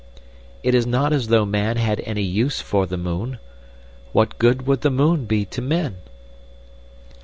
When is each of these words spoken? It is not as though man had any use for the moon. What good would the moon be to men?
It 0.63 0.73
is 0.73 0.87
not 0.87 1.13
as 1.13 1.27
though 1.27 1.45
man 1.45 1.77
had 1.77 1.99
any 2.07 2.23
use 2.23 2.59
for 2.59 2.87
the 2.87 2.97
moon. 2.97 3.37
What 4.13 4.39
good 4.39 4.65
would 4.65 4.81
the 4.81 4.89
moon 4.89 5.25
be 5.25 5.45
to 5.45 5.61
men? 5.61 5.97